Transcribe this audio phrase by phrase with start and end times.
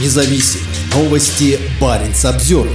[0.00, 0.60] независим.
[0.94, 2.68] Новости Баренц обзор.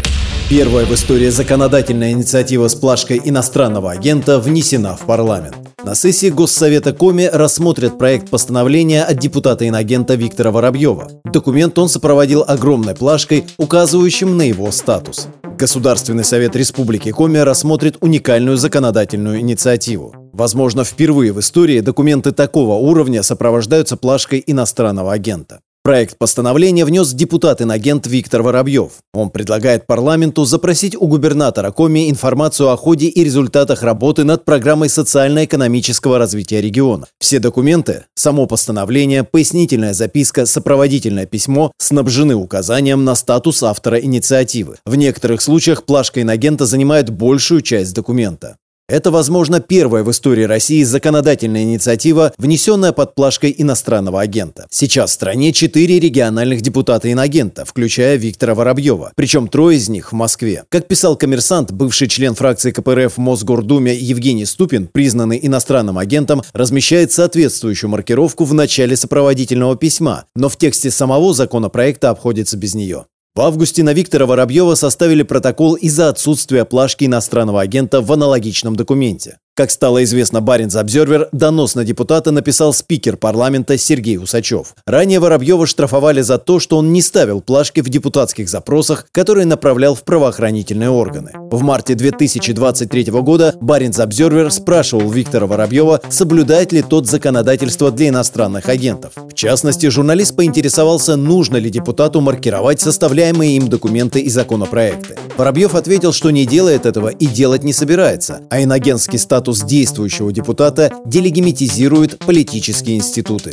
[0.50, 5.56] Первая в истории законодательная инициатива с плашкой иностранного агента внесена в парламент.
[5.84, 11.08] На сессии Госсовета Коми рассмотрят проект постановления от депутата-инагента Виктора Воробьева.
[11.26, 15.28] Документ он сопроводил огромной плашкой, указывающим на его статус.
[15.58, 20.16] Государственный совет Республики Коми рассмотрит уникальную законодательную инициативу.
[20.34, 25.60] Возможно, впервые в истории документы такого уровня сопровождаются плашкой иностранного агента.
[25.90, 28.92] Проект постановления внес депутат-инагент Виктор Воробьев.
[29.12, 34.90] Он предлагает парламенту запросить у губернатора Коми информацию о ходе и результатах работы над программой
[34.90, 37.08] социально-экономического развития региона.
[37.20, 44.76] Все документы, само постановление, пояснительная записка, сопроводительное письмо снабжены указанием на статус автора инициативы.
[44.86, 48.58] В некоторых случаях плашка инагента занимает большую часть документа.
[48.90, 54.66] Это, возможно, первая в истории России законодательная инициатива, внесенная под плашкой иностранного агента.
[54.72, 60.64] Сейчас в стране четыре региональных депутата-инагента, включая Виктора Воробьева, причем трое из них в Москве.
[60.70, 67.12] Как писал коммерсант, бывший член фракции КПРФ в Мосгордуме Евгений Ступин, признанный иностранным агентом, размещает
[67.12, 73.06] соответствующую маркировку в начале сопроводительного письма, но в тексте самого законопроекта обходится без нее.
[73.36, 79.40] В августе на Виктора Воробьева составили протокол из-за отсутствия плашки иностранного агента в аналогичном документе.
[79.60, 84.74] Как стало известно Баринс Обзервер, донос на депутата написал спикер парламента Сергей Усачев.
[84.86, 89.96] Ранее Воробьева штрафовали за то, что он не ставил плашки в депутатских запросах, которые направлял
[89.96, 91.34] в правоохранительные органы.
[91.52, 98.70] В марте 2023 года Баринс Обзервер спрашивал Виктора Воробьева, соблюдает ли тот законодательство для иностранных
[98.70, 99.12] агентов.
[99.18, 105.18] В частности, журналист поинтересовался, нужно ли депутату маркировать составляемые им документы и законопроекты.
[105.36, 110.32] Воробьев ответил, что не делает этого и делать не собирается, а инагентский статус статус действующего
[110.32, 113.52] депутата делегимитизирует политические институты.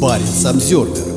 [0.00, 1.09] Парень Самсервер